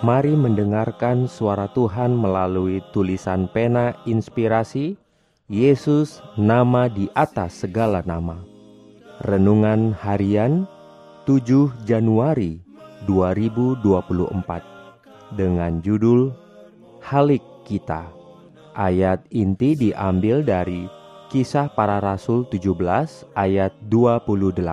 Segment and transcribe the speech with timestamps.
[0.00, 4.96] Mari mendengarkan suara Tuhan melalui tulisan pena inspirasi
[5.44, 8.40] Yesus nama di atas segala nama.
[9.28, 10.64] Renungan harian
[11.28, 12.64] 7 Januari
[13.04, 16.32] 2024 dengan judul
[17.04, 18.08] Halik Kita.
[18.72, 20.88] Ayat inti diambil dari
[21.28, 24.64] Kisah Para Rasul 17 ayat 28.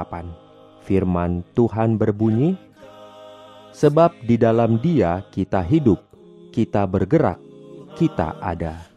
[0.88, 2.56] Firman Tuhan berbunyi,
[3.78, 6.02] Sebab di dalam dia kita hidup,
[6.50, 7.38] kita bergerak,
[7.94, 8.90] kita ada.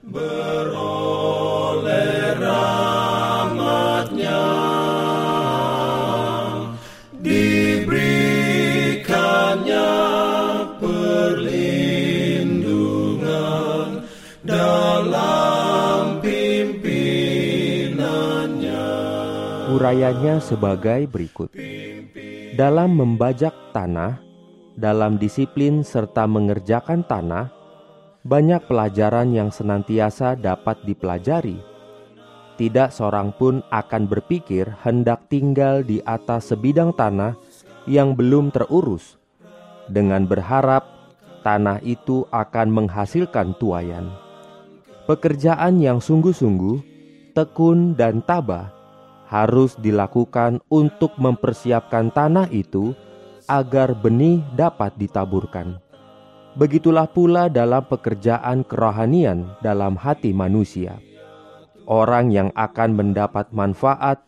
[19.71, 21.53] Urayanya sebagai berikut
[22.57, 24.30] Dalam membajak tanah
[24.79, 27.51] dalam disiplin serta mengerjakan tanah,
[28.21, 31.57] banyak pelajaran yang senantiasa dapat dipelajari.
[32.61, 37.33] Tidak seorang pun akan berpikir hendak tinggal di atas sebidang tanah
[37.89, 39.17] yang belum terurus,
[39.89, 40.85] dengan berharap
[41.41, 44.13] tanah itu akan menghasilkan tuayan.
[45.09, 46.85] Pekerjaan yang sungguh-sungguh,
[47.33, 48.71] tekun, dan tabah
[49.31, 52.93] harus dilakukan untuk mempersiapkan tanah itu
[53.51, 55.83] agar benih dapat ditaburkan.
[56.55, 61.03] Begitulah pula dalam pekerjaan kerohanian dalam hati manusia.
[61.91, 64.23] Orang yang akan mendapat manfaat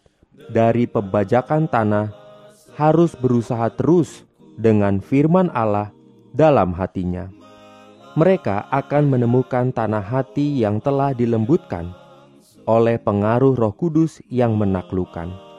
[0.51, 2.11] dari pembajakan tanah
[2.75, 4.27] harus berusaha terus
[4.59, 5.95] dengan firman Allah
[6.35, 7.31] dalam hatinya.
[8.19, 11.95] Mereka akan menemukan tanah hati yang telah dilembutkan
[12.67, 15.52] oleh pengaruh Roh Kudus yang menaklukkan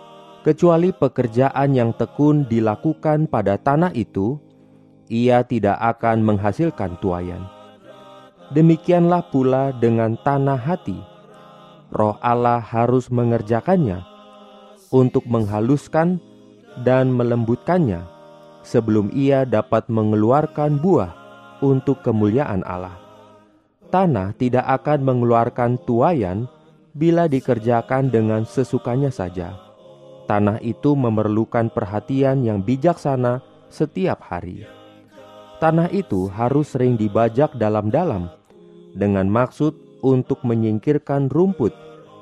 [0.43, 4.37] kecuali pekerjaan yang tekun dilakukan pada tanah itu,
[5.07, 7.47] ia tidak akan menghasilkan tuayan.
[8.51, 10.99] Demikianlah pula dengan tanah hati.
[11.95, 14.03] Roh Allah harus mengerjakannya
[14.91, 16.19] untuk menghaluskan
[16.83, 18.03] dan melembutkannya
[18.67, 21.15] sebelum ia dapat mengeluarkan buah
[21.63, 22.99] untuk kemuliaan Allah.
[23.89, 26.49] Tanah tidak akan mengeluarkan tuayan
[26.97, 29.72] bila dikerjakan dengan sesukanya saja
[30.33, 34.65] tanah itu memerlukan perhatian yang bijaksana setiap hari.
[35.61, 38.33] Tanah itu harus sering dibajak dalam-dalam
[38.97, 41.69] dengan maksud untuk menyingkirkan rumput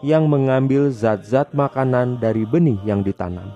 [0.03, 3.47] yang mengambil zat-zat makanan dari benih yang ditanam.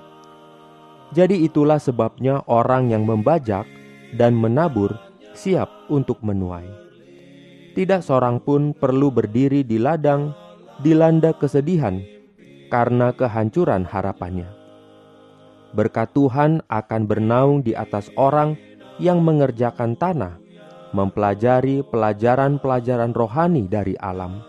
[1.12, 3.68] Jadi itulah sebabnya orang yang membajak
[4.16, 4.96] dan menabur
[5.36, 6.72] siap untuk menuai.
[7.76, 10.32] Tidak seorang pun perlu berdiri di ladang
[10.80, 12.15] dilanda kesedihan
[12.68, 14.50] karena kehancuran harapannya.
[15.76, 18.56] Berkat Tuhan akan bernaung di atas orang
[18.96, 20.40] yang mengerjakan tanah,
[20.96, 24.40] mempelajari pelajaran-pelajaran rohani dari alam.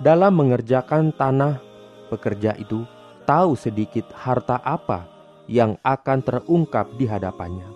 [0.00, 1.60] Dalam mengerjakan tanah,
[2.12, 2.84] pekerja itu
[3.24, 5.08] tahu sedikit harta apa
[5.48, 7.68] yang akan terungkap di hadapannya.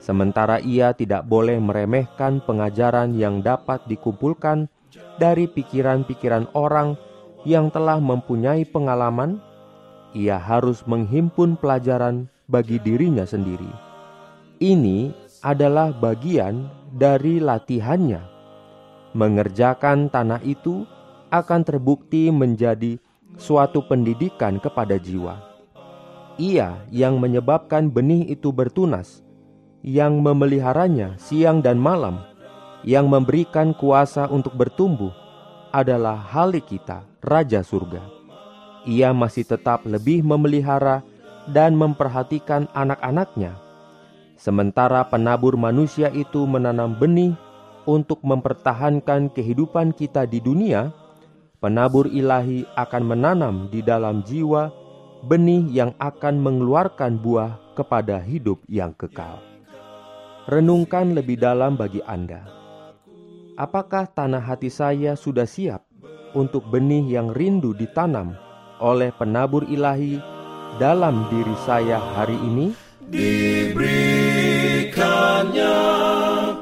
[0.00, 4.72] Sementara ia tidak boleh meremehkan pengajaran yang dapat dikumpulkan
[5.20, 6.96] dari pikiran-pikiran orang
[7.48, 9.40] yang telah mempunyai pengalaman,
[10.12, 13.72] ia harus menghimpun pelajaran bagi dirinya sendiri.
[14.60, 18.20] Ini adalah bagian dari latihannya.
[19.16, 20.84] Mengerjakan tanah itu
[21.32, 23.00] akan terbukti menjadi
[23.40, 25.40] suatu pendidikan kepada jiwa.
[26.36, 29.24] Ia yang menyebabkan benih itu bertunas,
[29.80, 32.20] yang memeliharanya siang dan malam,
[32.84, 35.10] yang memberikan kuasa untuk bertumbuh,
[35.70, 38.00] adalah halik kita, Raja Surga.
[38.88, 41.04] Ia masih tetap lebih memelihara
[41.48, 43.56] dan memperhatikan anak-anaknya.
[44.38, 47.34] Sementara penabur manusia itu menanam benih
[47.88, 50.94] untuk mempertahankan kehidupan kita di dunia,
[51.58, 54.70] penabur ilahi akan menanam di dalam jiwa
[55.26, 59.42] benih yang akan mengeluarkan buah kepada hidup yang kekal.
[60.46, 62.57] Renungkan lebih dalam bagi Anda
[63.58, 65.82] apakah tanah hati saya sudah siap
[66.30, 68.38] untuk benih yang rindu ditanam
[68.78, 70.22] oleh penabur ilahi
[70.78, 72.70] dalam diri saya hari ini?
[73.10, 75.74] Diberikannya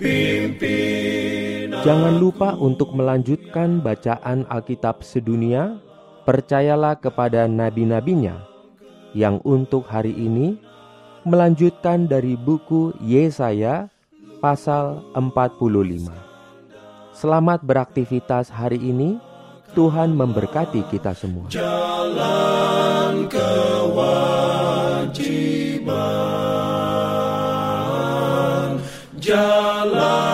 [0.00, 5.84] Pimpinan Jangan lupa untuk melanjutkan bacaan Alkitab sedunia
[6.26, 8.42] Percayalah kepada nabi-nabinya
[9.14, 10.58] yang untuk hari ini
[11.22, 13.86] melanjutkan dari buku Yesaya
[14.42, 16.10] pasal 45.
[17.14, 19.22] Selamat beraktivitas hari ini.
[19.78, 21.46] Tuhan memberkati kita semua.
[21.46, 24.32] Jalan kewajiban.
[29.22, 30.25] Jalan